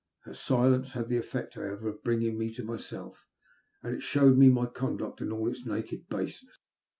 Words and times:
Her 0.23 0.33
silence 0.33 0.93
had 0.93 1.09
the 1.09 1.17
effect, 1.17 1.53
however, 1.53 1.87
of 1.89 2.01
bringing 2.03 2.35
me 2.35 2.51
to 2.55 2.63
myself, 2.63 3.27
and 3.83 3.93
it 3.93 4.01
showed 4.01 4.35
me 4.35 4.49
my 4.49 4.65
conduct 4.65 5.21
in 5.21 5.31
all 5.31 5.47
its 5.47 5.63
naked 5.63 6.09
baseness. 6.09 6.57